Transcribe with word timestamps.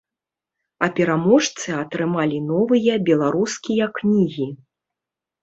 А 0.85 0.87
пераможцы 0.99 1.69
атрымалі 1.81 2.39
новыя 2.47 2.97
беларускія 3.11 3.85
кнігі. 4.01 4.51